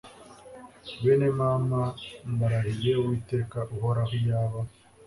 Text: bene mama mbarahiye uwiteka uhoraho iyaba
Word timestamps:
bene 1.01 1.29
mama 1.39 1.81
mbarahiye 2.31 2.91
uwiteka 3.01 3.57
uhoraho 3.75 4.13
iyaba 4.19 4.59